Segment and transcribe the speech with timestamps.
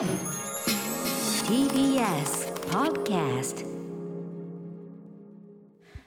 [0.00, 0.08] TBS
[2.70, 3.66] Podcast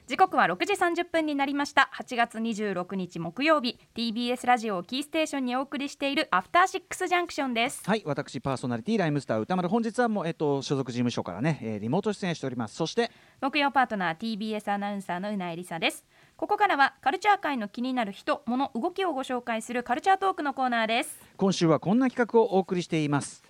[0.08, 1.92] 時刻は6時30分になりました。
[1.94, 3.78] 8月26日木曜日。
[3.96, 7.84] TBS ラジオをキーステーションにお送りしているアフターシックスジャンクションです。
[7.86, 9.70] はい私パーソナリティライムスター歌丸。
[9.70, 12.76] 本日はもう、えっと、所属事務所からね、えーリモート出演しております。
[12.76, 16.04] そして木曜パートナー TBS アナウンサーのうないりさです。
[16.36, 21.16] ここからはカルチャー界の気になる人物動きをご紹介するカルチャートークのコーナーです。
[21.38, 23.44] 今週はこんな企画をお送りしています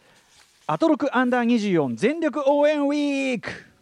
[0.65, 3.72] アトロク Under 24全力応援ウィーク。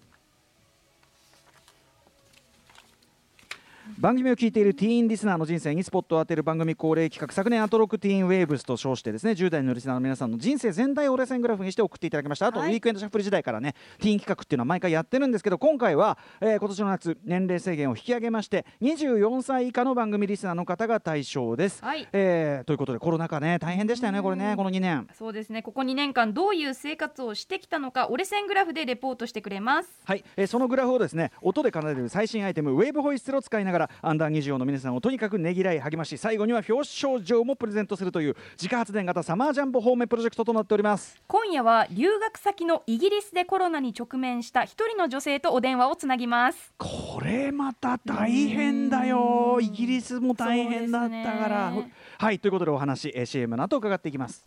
[4.00, 7.34] 番組を聞いているティーンリスナーの人生にスポットを当てる番組恒例企画。
[7.34, 12.48] 昨年アトロクティーンウェーブスと称してですね10代のリスナーの皆さんの人生全体を折れ線グラフにして送っていただきました。
[12.48, 22.08] あと、はいウィークエンドシャッフル時代からねティーン企画っていうのは毎回やってるんですけど今回は、えー今年の夏年齢制限を引き上げまして24歳以下の番組リスナーの方が対象です、はい。
[22.14, 25.08] えーということでコロナ禍ね大変でしたよねこれねこの2年。
[25.14, 25.62] そうですね。
[25.62, 29.90] ここ2年間どういう生活をしてきたのか折れ線グラフでレポートしてくれます。
[30.06, 41.22] はい、えーそのグラフをですね音で奏でる最新アイテムウェーブホイッスルを使いながらアンダー24の皆さんをとにかくねぎらい励まし最後には表彰状もプレゼントするという自家発電型サマージャンボ方面プロジェクトとなっております。
[41.28, 46.74] 今夜は留学先のイギリスでコロナに直面した一人の女性とお電話をつなぎます。
[46.78, 49.60] これまた大変だよ。
[49.62, 51.92] イギリスも大変だったから、ね。
[52.18, 54.44] はいということでお話、えー CM の後伺っていきます。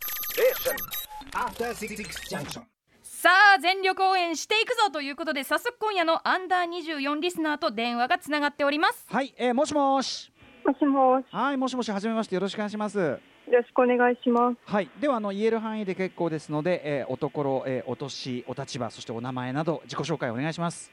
[2.29, 2.74] Junction.
[3.25, 10.31] さあ全力応援していくぞということで早速今夜のアンダー24リスナーと電話がつながっておりますはい、えーもしもし
[10.63, 13.17] もしもし、はいもしもしはじめましてよろしくお願いしますよ
[13.51, 14.57] ろしくお願いします。
[14.71, 20.91] はい、ではあの言える範囲で結構ですので、えーおところ、えーお年、お立場、そしてお名前など自己紹介お願いします。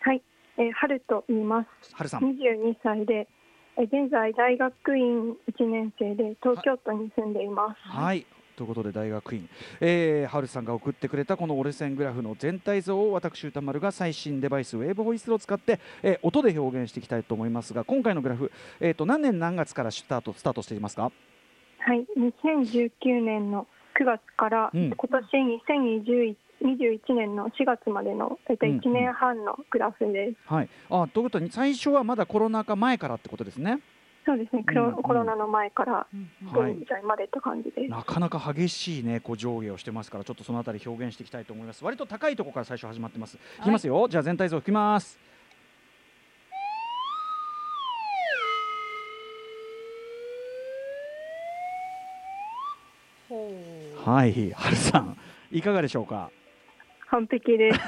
[0.00, 0.22] はい、
[0.56, 1.94] えー、春と言います。
[1.94, 3.28] はるさん、22歳で、
[3.76, 7.80] えー現在大学院1年生で東京都に住んでいます。
[7.80, 8.26] はい。
[8.56, 9.48] ということで大学院、
[9.80, 18.50] えー、はるさんが送ってくれたこの折れ線グラフの全体像を私歌丸が最新デバイスウェーブホイッスルを使って、えー音で表現していきたいと思いますが今回のグラフ、
[18.80, 21.10] えー、と何年何月からスタートスタートしていますか？
[21.80, 23.66] はい、2019年の
[24.00, 24.90] 9月から、うん。
[24.90, 30.52] 今年2021年の4月までの大体うん1年半のグラフです。
[30.52, 30.68] はい。
[30.88, 33.80] あということは最初はまだコロナ禍前からってことですね
[34.26, 35.02] そうですね、うんうん。
[35.02, 37.90] コロナの前からはい現在までって感じです。
[37.90, 41.84] なかなか激しいねこう上下をしてますからちょっとそのあたり表現していきたいと思います。
[41.84, 43.36] 割と高いところから最初始まってます。
[43.60, 43.62] い。
[43.62, 45.18] きますよ、じゃあ全体像いきます。
[54.04, 55.16] はいはるさん
[55.50, 56.30] いかがでしょうか？
[57.14, 57.80] 完璧です。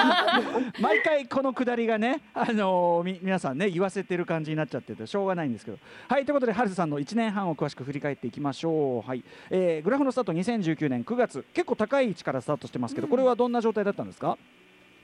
[0.80, 5.78] 毎回このくだりがね、あのーみ皆さんね言わせてる感じになっちゃっててしょうがないんですけど。
[6.08, 9.08] はいということで春さんの1年半を詳しく振り返っていきましょう。
[9.08, 14.38] はい、えーグラフのスタート2019年9月結構高い位置からスタートしてますけど、これはどんな状態だったんですか、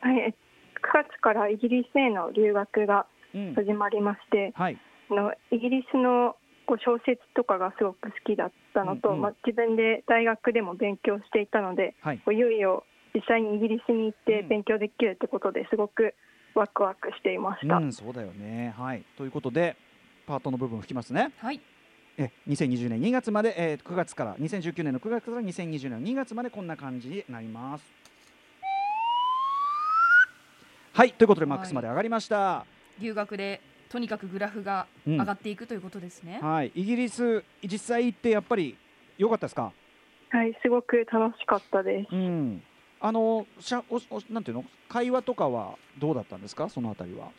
[0.00, 0.34] はい、9
[0.94, 4.78] 月からイギリスへの留学がうん、始まりまして、はい。
[5.10, 6.36] あのイギリスの
[6.66, 9.20] こう小説とかがすごく好きだったのと、うんうん。
[9.22, 12.18] まあ、自分で大学でも勉強していたのではい。
[12.18, 16.14] こういよいよ実際にイギリスに行ってうん勉強できるってことですごく
[16.54, 17.76] ワクワクしていました。
[17.76, 18.74] うん、そうだよね。
[18.76, 19.76] はい、ということで
[20.26, 21.32] パートの部分を吹きますね。
[21.38, 21.60] はい
[22.18, 27.84] え2020年2月まで、えー9月から2019年の9月から2020年の2月までこんな感じになります。
[30.92, 32.66] はいということでマックスまで上がりました。
[33.00, 38.76] 留学でとにかくグラフがうん上がっていくということですね、はい、イギリス実際行ってやっぱり
[39.16, 39.72] 良かったですか？
[40.30, 42.14] はい、すごく楽しかったです。
[42.14, 42.62] うん。
[43.04, 44.64] あのしゃおおなんていうの？
[44.88, 46.68] 会話とかはどうだったんですか？
[46.68, 47.30] そのあたりは。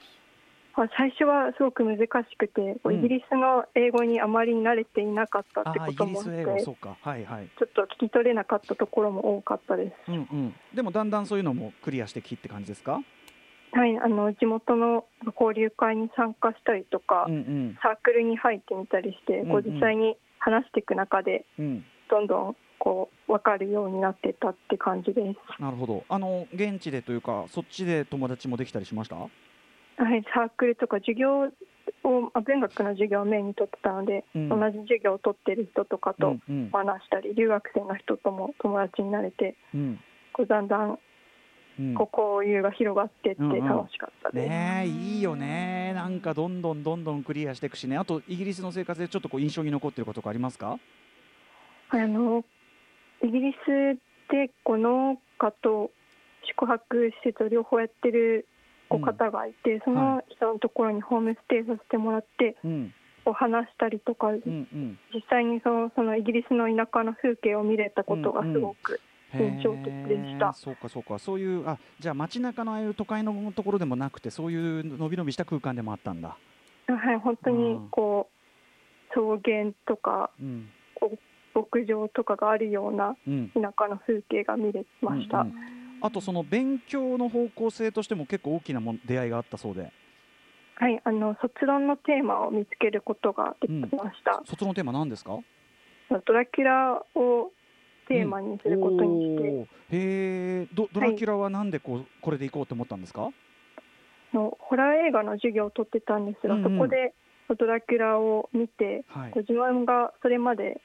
[0.76, 2.08] まあ最初はすごく難し
[2.38, 7.50] くて、こううんイギリスの英語にあまり慣れていなかったってこともあって、はいはい。
[7.58, 10.12] ちょっと聞き取れなかったところも多かったです。
[10.12, 10.56] うんうん。
[10.76, 13.00] でもだんだんそういうのもクリアしてきって感じですか？
[13.72, 15.06] はい、あの地元の
[15.40, 21.86] 交流会に参加したりとか、うんうんサークルに入ってみたりして、こう実際に話していく中でうん。
[22.10, 25.62] どんどんこう分かるようになってったって感じです。
[25.62, 26.04] なるほど。
[26.10, 29.16] あの現地でというかそっちで友達もできたりしました？
[29.16, 29.30] は
[30.16, 31.48] い、サークルとか授業を
[32.34, 40.00] あ文学の授業をメインに取ってたので、うん同じ授業を取ってる人とかとうんうん話したり、留学生の人とも友達になれてうん
[40.34, 41.00] こうだんだん
[41.80, 44.50] うんこう交流が広がってってうんうん楽しかったです。
[44.50, 50.78] ねえいいよねなんかどんどんどんどんクリアしていくしねあとイギリスの生活でちょっとこう印象に残ってることとかありますか？
[51.90, 52.44] あの
[53.24, 53.98] イギリス
[54.30, 55.92] でこう農家と
[56.46, 58.48] 宿泊施設を両方やってる
[58.90, 59.06] こううん。
[59.06, 59.54] 方がい。
[59.54, 62.94] て、その人のところにホームステイさせてもらってうん。
[63.26, 65.00] こう話したりとか、うんうん。
[65.14, 69.00] 実際にそのそのイギリスの田舎の風景を見れたことがすごく
[69.34, 70.54] 印象した。
[70.54, 71.18] そうかそうか。
[71.18, 76.36] そういうあじゃあ街中のああいう都会のところでもなくてそういうのびのびした空間でもあったんだ。
[76.88, 80.70] はい、本当にこう草原とかうん
[81.54, 83.50] 牧場とかがあるようなうん。
[83.54, 85.40] 田舎の風景が見れました。
[85.42, 85.54] うんうん
[86.06, 89.90] あとその勉強の方向性としても結構大きなもん出会いがあったそうで。
[90.76, 94.42] はい、あの卒論のテーマを見つけることができました。
[94.44, 95.40] 卒論テーマ何ですか？
[96.26, 97.52] ドラキュラを
[98.10, 100.68] テーマにすることにして、おーへえ。
[100.74, 103.30] ドドラキュラはなんでこうこれでいこうと思ったんですか？
[104.34, 107.14] のホラー映画の授業を取ってたんですが、うんうんそこで
[107.58, 110.82] ドラキュラを見て、はい自分がそれまで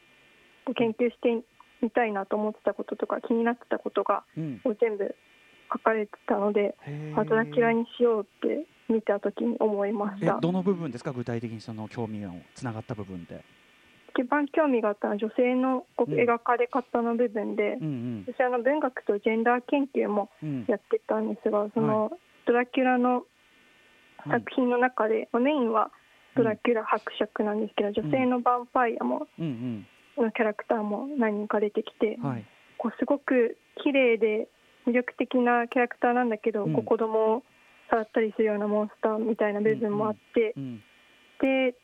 [0.74, 1.42] 研究して
[1.82, 4.60] みたいなと思ってたこととか気になってたことがうん。
[4.64, 5.14] こう全部
[5.72, 10.36] 書かれてたので、へあドラキュラにしようって見た時に思いました。
[10.38, 11.12] えどの部分ですか？
[11.12, 13.44] 具体的にその興味がつながった部分って。
[14.18, 20.64] 一番興味があったのは女性の描かれ方の部分で、うんうん私あの文学とジェンダー研究もうん。
[20.66, 22.10] やってたんですが、その
[22.46, 23.24] ドラキュラの
[24.26, 25.90] 作品の中で、まあメインは
[26.34, 29.86] ドラキュラ伯爵なんですけど、女性のヴァンパイアもうん
[30.22, 32.28] のキャラクターも何人か出てきて、うん。
[32.28, 32.44] はい。
[32.78, 34.48] こうすごく綺麗で
[34.86, 37.42] 魅力的なキャラクターなんだけど、うんこう子供を
[37.90, 40.82] 触ったりするようなモンスターみたいな部分もあって、うん。
[41.40, 41.74] で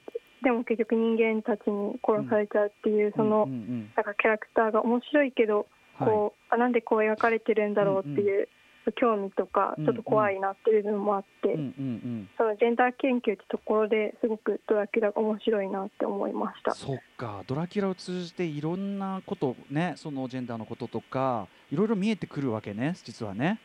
[0.43, 5.67] でも結局人間たちに殺されちゃうっていう、その、うんうんなんかキャラクターが面白いけど、
[6.01, 6.07] うん。
[6.07, 6.15] はい。
[6.15, 8.49] こうあなんでこう描かれてるんだろうっていう、
[8.93, 16.63] 興味とかうんちょっと怖いなっていう部分もあって、うんうんそのジェンダー研究ってところですごくドラキュラが面白いなって思いましうん。
[16.65, 16.75] た。
[16.75, 23.61] そっかドラキュラを通じていろんなことねそのジェンダーのこととかいろいろ見えてくるわけね実はね。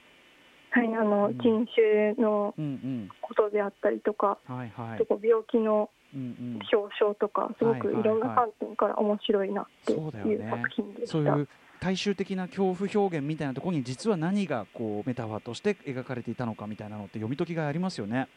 [0.72, 3.10] はい、あの、うん人種のうんうん。
[3.22, 5.06] ことであったりとか、はいはい。
[5.06, 6.60] こう病気のうんうん。
[6.72, 11.12] 表彰とかすごくはいはいいろんな観点から面白いなっていそう作品でした。
[11.12, 11.48] そういう
[11.80, 18.28] 大衆的な恐怖表現みたいなところに実は何がこうメタファーとして描かれていたのかみたいなのって読み解きがありますよね。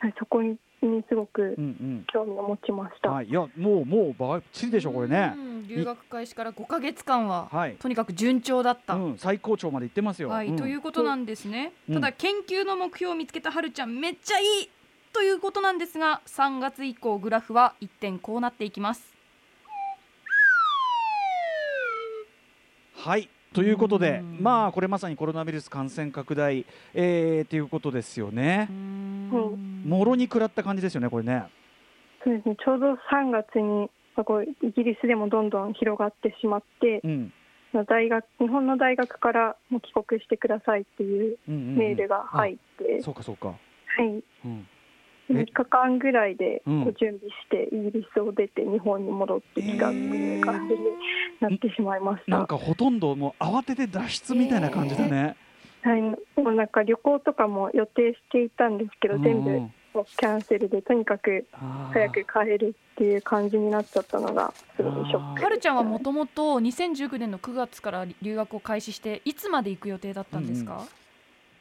[0.00, 0.56] はい、そこに
[1.08, 2.04] すごくうんうん。
[2.12, 3.10] 興味を持ちました。
[3.10, 5.32] はい、いやもうもうバッチリでしょこれね。
[5.36, 7.76] うん留学開始から5ヶ月間ははい。
[7.76, 8.94] とにかく順調だった。
[8.94, 10.28] うん、最高潮まで行ってますよ。
[10.28, 14.70] はい、うんということなんですね、うんただ研究の目標を見つけたはるちゃんめっちゃいい
[15.12, 19.17] ということなんですが3月以降グラフは一点こうなっていきます
[22.98, 23.28] はい。
[23.54, 24.38] ということでうん。
[24.40, 28.68] まあこれまさにコロナウイルス感染拡大えー、ということですよね。
[28.70, 31.44] もろに食らった感じですよねこれね。
[32.24, 37.32] そうですね、ちょうど3月にまあこうイギリスでもどんどん広がってしまって、うん。
[37.72, 41.76] まあ大学日本の大学からもう帰国してくださいっていううんうんうん。
[41.76, 43.48] メールが入って、そうかそうか。
[43.48, 43.54] は
[44.02, 44.66] い、うん。
[45.30, 50.80] え？3日間ぐらいでうんこう準備してイギリスを出て日本に戻ってきたっていう感じに
[51.40, 52.36] なってしまいました。
[52.36, 55.36] なんかほとんどもう慌てて脱出みたいな感じだね。
[55.82, 56.02] はい、
[56.36, 59.70] でもなんか旅行とかも予定していたんですけど、全部
[60.16, 61.46] キャンセルでとにかく
[61.92, 70.84] 早く帰るっていう感じになっちゃったのがすごいショックはるちゃんはもともと2019年の9月から留学を開始していつまで行く予定だったんですか、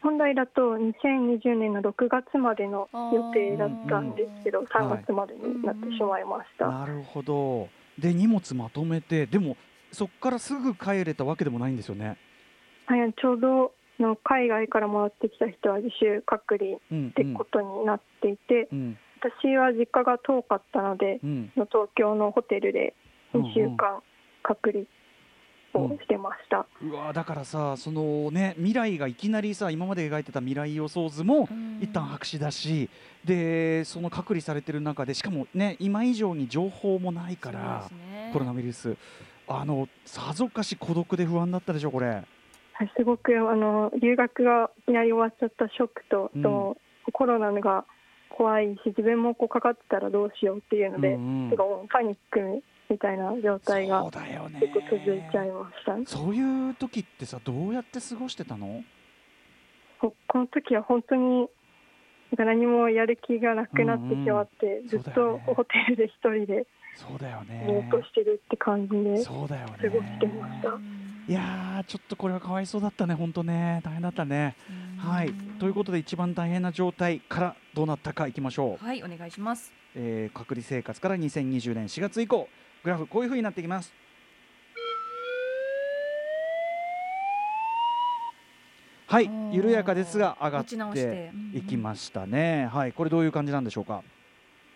[0.01, 6.67] 本来だと2020年の6月までの予定だったんですけど、3月までになってしまいました。
[6.67, 7.67] なるほど。
[7.99, 9.57] で荷物まとめてでも
[9.91, 12.17] そこからすぐ帰れたわけでもないんですよね。
[12.85, 22.93] はい、ちょうどの海外から戻ってきた人は自主隔離っうんてことになっていて、うん私は実家が遠かったので、うんの東京のホテルで
[23.33, 24.03] 2週間
[24.43, 24.83] 隔離
[25.73, 26.65] をしてました。
[26.81, 31.79] うわだからさそのね未来がいきなりさ今まで描いてた未来予想図もうん。
[31.81, 32.89] 一旦白紙だし
[33.23, 38.31] でその隔離されてる中でしかもね今以上に情報もないからね。
[38.33, 38.95] コロナウイルス。
[39.47, 42.07] あのさぞかし孤独で不安だったでしょこれ。
[42.07, 46.43] はいすごくあの留学がいきなり終わっちゃったショックと、うん。
[46.43, 46.77] と
[47.13, 47.85] コロナが
[48.29, 51.57] 怖いし自分もこうかかってたらどうしようっていうので、うんうん。
[51.87, 56.09] パニックみたいな状態が結構続いちゃいました。
[56.09, 58.83] そういう時ってさどうやって過ごしてたの？
[59.99, 61.47] ここの時は本当に
[62.37, 65.43] 何もやる気がなくなってしまって、ずっそうだよね。
[65.45, 69.73] とホテルで一人でそうだよぼーねっとしてるって感じでそうだよね。
[69.81, 70.69] 過ごしてました。
[71.29, 73.81] いやーちょっとこれはかわいそうだったね本当ね。
[73.83, 74.55] 大変だったね。
[74.97, 75.33] はい。
[75.59, 79.73] ということで一番大変な状態からどうなったかいきましょう、はいお願いします。
[79.95, 82.47] えー隔離生活から2020年4月以降
[82.87, 83.93] グラフこういう風になってきます。
[89.07, 90.75] はい緩やかですが上がって
[91.53, 92.69] いきましたね。
[92.71, 94.03] はいこれどういう感じなんでしょうか？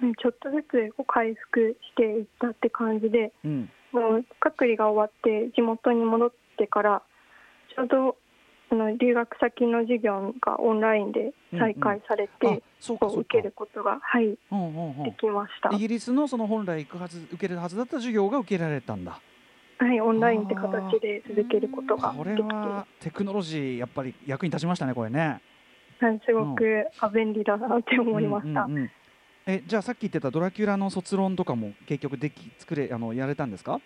[0.01, 3.69] うんちょっとずつこう回復していったって感じで、うん。
[3.93, 7.01] もう隔離が終わって地元に戻ってから
[7.73, 8.17] ちょうど
[8.71, 13.07] あの留学先の授業がオンラインで再開されて、うかそうか。
[13.07, 15.03] こう受けることが、はい、うんうんうん。
[15.03, 15.75] できました。
[15.75, 19.19] イギリスのその本来行くはず受けるはずだった授業が受けられたんだ。
[19.77, 25.41] はい、オンラインって形で続けることがこれはテクノロジーやっぱり役に立ちましたねこれね。
[25.99, 28.63] はい、すごく、あ便利だなって思いました。
[28.63, 28.91] うんうんうん
[29.47, 33.81] えじゃあさっき言ってたドラキュラの卒論とかも結局でき作れあのやれたんですか、はい、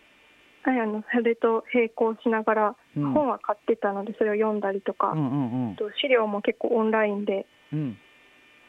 [0.71, 5.75] あのそれと並行しながら、うん、本は買ってたのでそれを読んだりとか、うんうんうん。
[5.75, 7.97] と資料も結構オンラインでうん。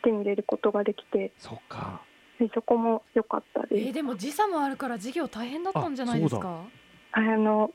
[0.07, 2.01] 手に入れることができて、そっか。
[2.39, 3.75] でそこも良かったです。
[3.75, 6.65] えーでも時差もあるから授業大変だったんじゃないですあか
[7.13, 7.71] あの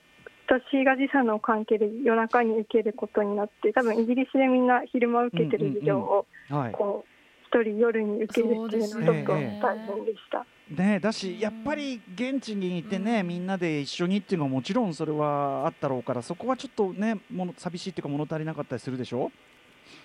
[0.48, 6.72] 私が時差の関係で夜中に受けることになって多分イギリスでみんな昼間受けてる授業をはい。
[6.74, 7.12] こう
[7.48, 10.46] 一人夜に受けるっていうのはちょっと大変でした。
[10.72, 13.28] ねだしやっぱり現地にいてね、うん。
[13.28, 19.32] みんなで一緒にっていうのはもちろんそれはあったろうからそこはちょっとねもの寂しいっていうか物足りなかったりするでしょ？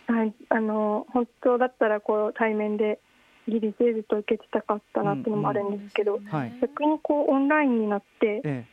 [0.09, 2.99] はい、あの本当だったらこう対面で
[3.49, 6.53] イギリスでずっと受けてたかったなっていうのもあるんですけど、はい。
[6.61, 8.67] 逆にこうオンラインになってえ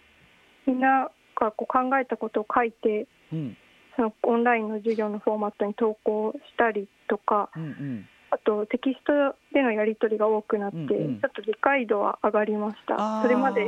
[0.66, 1.10] みんな
[1.40, 3.58] がこう考えたことを書いてえうん。
[3.96, 9.14] そのオンラインの授業のフォーマットに投稿したりとかうんうんあとテキスト
[9.54, 11.22] でのやり取りが多くなって、うんうん。
[11.22, 13.22] ちょっと理解度は上がりました。
[13.22, 13.62] それまで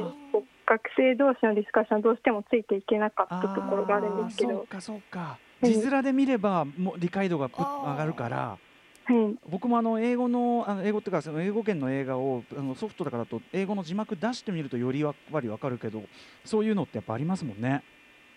[0.66, 4.50] 学生同士のディスカッションどうしてもついていけなかったところがあるんですけど。
[4.54, 5.38] そうかそうか。
[5.62, 5.72] うん。
[5.72, 8.58] 字面で見ればもう理解度が上がるから。
[9.06, 9.38] はい。
[9.48, 16.02] 僕もあの英語のあの英語っていうかその英語圏の映画をあのソフトだからと英語の字幕出してみるとよりやっぱりわかるけど
[16.44, 17.84] そういうのってやっぱありますもんね。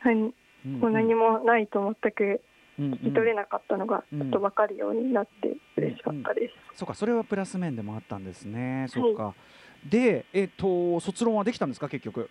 [0.00, 0.34] はい、うん
[0.66, 0.72] うん。
[0.80, 2.40] もう何もないと全くうん
[2.78, 6.78] 聞き取れなかったのがちょっと分かるようになって嬉しかったです。
[6.78, 8.86] そうかそれはプラス面でもあったんですね。
[8.88, 9.34] そうか。
[9.88, 12.28] でえっ、と卒論はできたんですか結局？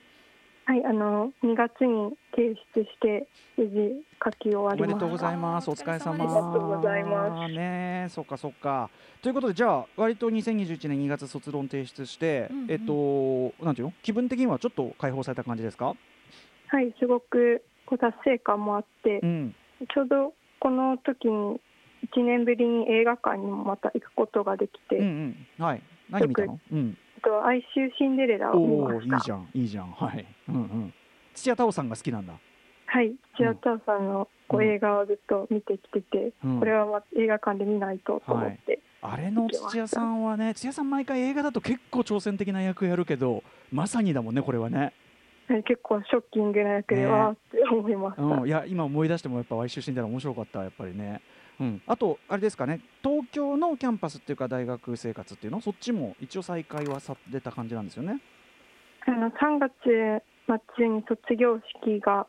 [0.65, 3.25] はい、あの2月に提出して
[3.55, 5.09] 無事書き終わおめでとう。
[5.11, 5.69] ございます。
[5.69, 8.89] お疲れ様ありがとうございますねそうかそうか。
[9.21, 13.93] ということでじゃあ割と2021年2月卒論提出して、うんうんえっ、となんていうの？
[14.03, 15.93] 気分的にはちょっと解放された感じですか？
[16.67, 19.55] はい、すごくこう達成感もあって、うん。
[19.93, 21.59] ちょうどこの時に
[22.15, 25.05] 1年ぶりに映画館にもまた行くことができて、うん
[25.59, 25.63] うん。
[25.63, 25.81] はい。
[26.09, 26.59] 何見たの？
[26.71, 26.97] うん。
[27.19, 29.25] あと哀愁シンデレラを見おおーいいました。
[29.25, 30.25] じゃんいいじゃんはい。
[30.49, 30.93] うんうん。
[31.33, 32.33] 土屋太鳳さんが好きなんだ。
[32.89, 44.93] はい、千代田さんのこううん映画をずっと見てきてて、うんこれはま映画館で見ないとと思って、あれの土屋さんはね土屋さん毎回映画だと結構挑戦的な役やるけどまさにだもんねこれはね。
[45.47, 48.21] は い結構ショッキングな役でねわーって思いました。
[48.21, 51.21] うん、いや今思い出してもやっぱ哀愁死んだら面白かったやっぱりね。
[51.59, 58.21] うん、あとあれですかね東京のキャンパスっていうか大学生活っていうのそっちも一応再開はされた感じなんですよね。
[59.07, 60.23] あの3月
[60.77, 62.27] 末に卒業式が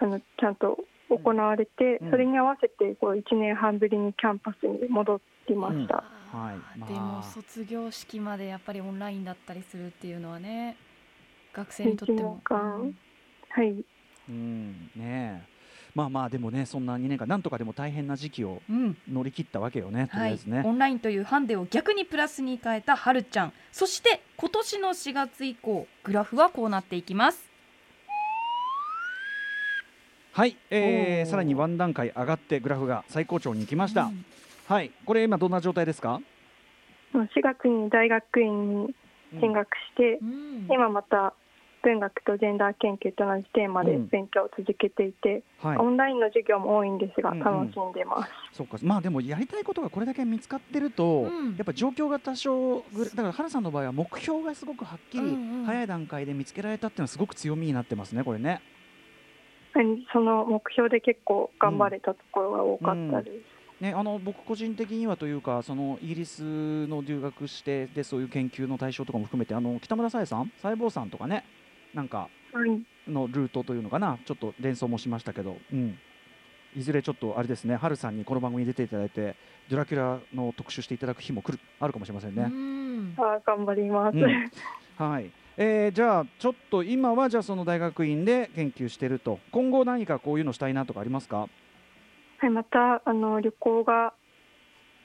[0.00, 6.04] あのちゃんと行われて、うんそれに合わせてこう1年半ぶりにキャンパスに戻りました。
[6.32, 10.76] はいまあでも卒業式までやっぱりオンラインだったりするっていうのはね
[11.52, 12.40] 学生にとっても。
[12.48, 13.84] はい、
[14.28, 14.90] うん。
[14.96, 15.52] ねえ。
[15.94, 18.96] まあまあでもねそんな2年間なんとかでも大変な時期をうん。
[19.10, 20.62] 乗り切ったわけよねとりはいあえずね。
[20.64, 23.52] オンラインというハンデを逆にプラスに変えたはるちゃん。
[23.70, 27.50] そして今年の4月以降グラフはこうなっていきます。
[30.32, 34.24] はい、えー、さらにワン段階上がってグラフが最高潮に行きました、うん。
[34.66, 34.90] はい。
[35.04, 36.22] これ今どんな状態ですか？
[37.12, 38.94] もう4月に大学院に
[39.38, 40.66] 進学して、うん。
[40.70, 41.34] 今また
[41.82, 44.08] 文学とジェンダー研究と同じテーマでうん。
[44.08, 45.76] 勉強を続けていて、はい。
[45.78, 47.44] オンラインの授業も多いんですがうんうん。
[47.44, 48.32] 楽しんでます。
[48.52, 48.78] そうか。
[48.82, 51.56] まあでもやりたいことがこれだけ見つかってると、うん。
[51.56, 55.64] やっぱ状況が多少ぐだから原さんの場合は目標がすごくはっきりうんうん。
[55.64, 58.60] 早い段階で見つけられたっていうのはすごく強みになってますねこれね。
[59.74, 59.86] はい。
[60.12, 63.62] その目標で結構頑張れたところが多かったです。
[63.82, 70.52] ね、あの僕個人的にはというかそのイギリスの留学してでそういう研究の対象とかも含めてあの北村紗耶さん？
[70.62, 71.44] 細胞さんとかね
[71.94, 73.10] なんかはい。
[73.10, 74.18] のルートというのかな？
[74.24, 75.98] ちょっと連想もしましたけど、うん、
[76.76, 77.76] いずれちょっとあれですね。
[77.76, 79.34] 春さんにこの番組に出ていただいて
[79.68, 82.42] ドラキュラの特集していただく日も来るあるかもしれませんね。
[82.42, 83.14] うん。
[83.16, 84.16] あー頑張ります。
[84.16, 84.50] うん。
[84.96, 85.30] はい。
[85.56, 89.38] えーじゃあちょっと今はじゃあその大学院で研究してると。
[89.50, 91.48] 今後何かこういうのしたいなとかありますか？
[92.38, 94.14] はい、またあの旅行が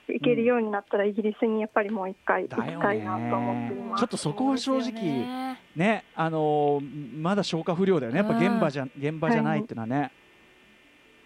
[0.09, 4.01] 行けるようになったら、イギリスにやっぱりもう一回行きたいなと思っています。
[4.01, 8.19] ちょっとそこは正直ねねあのーまだ消化不良だよね。
[8.19, 10.11] やっぱ現場じゃ現場じゃないっていうのはね、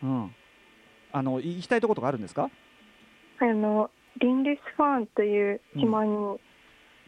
[0.04, 0.36] うん。
[1.12, 2.50] あの行きたいところとかあるんですか？
[3.38, 6.38] はい、あのリンデスファーンという島に、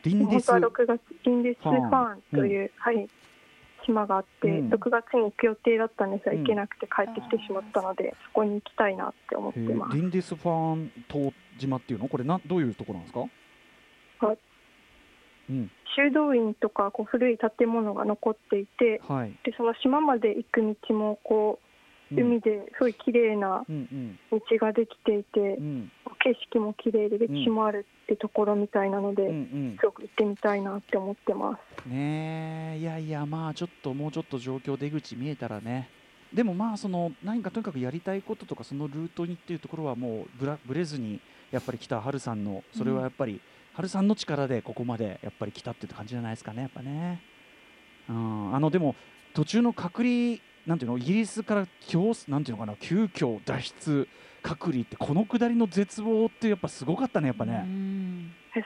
[0.03, 2.69] リンディス本当は6月リンデスファーンという、うん。
[2.77, 3.07] はい
[3.85, 4.69] 島があって、うん。
[4.69, 6.39] 6月に行く予定だったんですがうん。
[6.39, 9.95] 行けなくて帰ってきてしまったので、そこに行きたいなって思ってえーます。
[9.97, 12.07] リンディスファーン島島っていうの？
[12.07, 13.19] これなどういうところなんですか？
[14.25, 14.37] はい
[15.49, 15.71] うん。
[15.95, 21.72] 修道院とかこう古い建物が残っていてはい、でその島まで行く道もこううん
[22.21, 25.57] 海ですごい綺麗なうん道ができていて、
[26.23, 29.23] 景色も綺麗で歴史もあるってところみたいなので、
[29.79, 31.89] すごく行ってみたいなって思ってます。
[31.89, 35.89] ねえいやいやまあちょっともうちょっと状況出口見えたらね。
[36.33, 41.19] でもまあその何かとにかくやりたいこととかそのルートにっていうところはもうぶらぶれずに
[41.51, 43.39] やっぱり来た春さんのそれはやっぱり、
[43.73, 47.21] 春さんの力でここまでやっぱり来たっていう感じじゃないですかねやっぱね。
[48.09, 48.55] うん。
[48.55, 48.95] あのでも
[49.33, 54.07] 途中の隔離なんていうのイギリスから強なんていうのかな急遽脱出
[54.41, 57.65] 隔離ってこのくだりの絶望ってやっぱすごかったねやっぱうね。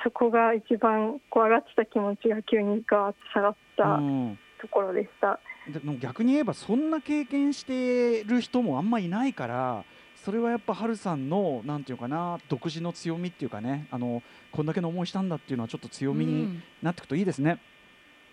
[0.04, 5.39] そこが一番こう上がってた気持ちが急にガーッと下がったうんところでした。
[5.72, 9.84] でも逆に言えばそんな経験してる人もあんまいないから
[10.16, 17.60] それはやっぱハルさんのなんていうかな独自の強みっていうかねあのこんだけの思いしたんだっていうのはちょっと強みになっていくといいですね。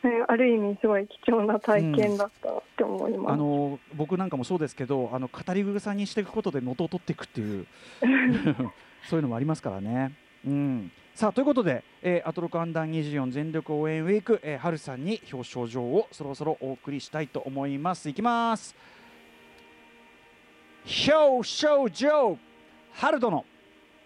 [0.04, 3.32] ね ある意味すごい貴重な体験だったなって思います。
[3.32, 7.66] あの僕なんかもそうですけどあの語り草にしていくことで元を取っていくっていう
[9.08, 10.12] そういうのもありますからね。
[10.46, 18.08] うん、さあということで、えーアトロクアンダー24全力応援ウィーク、えー、春さんに表彰状をそろそろお送りしたいと思います。
[18.08, 18.76] いきます。
[20.86, 22.38] 表彰状
[22.92, 23.44] 春殿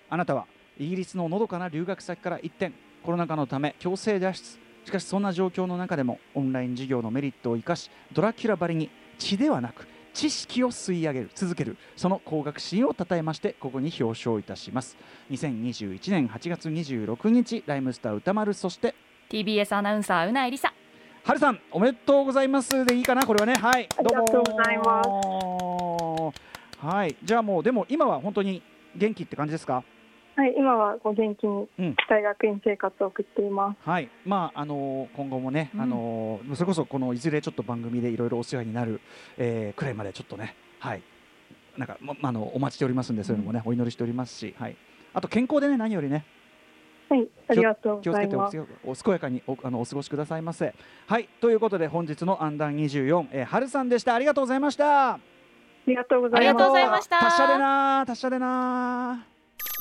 [0.08, 0.46] あなたは
[0.78, 14.96] イギリスののどかな留学先から一転コロナ禍のため強制脱出しかしそんな状況の中でもオンライン授業のメリットを生かしドラキュラばりに血ではなく知識を吸い上げる続けるその高学心をたたえましてここに表彰いたします。
[15.30, 18.94] 2021年8月26日ライムスター歌丸そして
[19.28, 20.72] TBS アナウンサーうないりさ
[21.22, 22.86] 春さんおめでとうございます。
[22.86, 23.26] でいいかな？
[23.26, 23.56] これはね。
[23.56, 23.86] はい。
[23.98, 25.02] ありがとうございま
[26.32, 26.38] す
[26.80, 26.86] す。
[26.86, 27.14] はい。
[27.22, 28.62] じゃあもうでも今は本当に
[28.96, 29.84] 元気って感じですか？
[30.38, 31.96] はい、今はこう元気にうん。
[32.08, 33.78] 大学院生活を送っています。
[33.82, 35.80] はい、まああのー今後もね、うん。
[35.80, 39.00] あのーそれこそこのいずれちょっと番組でいろいろお世話になる、
[39.36, 41.02] えーくらいまでちょっとね、はい、
[41.76, 44.76] なんかままあのお待ちしておりますんでそういうのもね、お祈りしておりますし、はい、
[45.12, 46.24] あと健康でね何よりね。
[47.08, 50.72] はい、ありがとう気をつけてお健やかにおあのお過ごしくださいませ。
[51.08, 54.14] はい、ということで本日のアンダン24、えー、春さんでした。
[54.14, 55.14] ありがとうございました。
[55.14, 55.20] あ
[55.84, 56.54] りがとうござい
[56.88, 57.18] ました。
[57.18, 59.37] 達者でなー達者でなー。